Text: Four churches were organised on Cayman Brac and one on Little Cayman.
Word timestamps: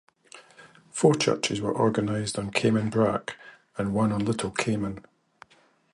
Four 0.89 1.13
churches 1.13 1.61
were 1.61 1.77
organised 1.77 2.39
on 2.39 2.49
Cayman 2.49 2.89
Brac 2.89 3.37
and 3.77 3.93
one 3.93 4.11
on 4.11 4.25
Little 4.25 4.49
Cayman. 4.49 5.05